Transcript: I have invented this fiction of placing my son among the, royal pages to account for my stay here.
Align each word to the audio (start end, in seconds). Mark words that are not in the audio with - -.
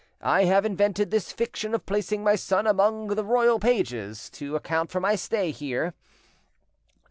I 0.23 0.45
have 0.45 0.65
invented 0.65 1.11
this 1.11 1.31
fiction 1.31 1.75
of 1.75 1.85
placing 1.85 2.23
my 2.23 2.33
son 2.33 2.65
among 2.65 3.09
the, 3.09 3.23
royal 3.23 3.59
pages 3.59 4.31
to 4.31 4.55
account 4.55 4.89
for 4.89 4.99
my 4.99 5.13
stay 5.13 5.51
here. 5.51 5.93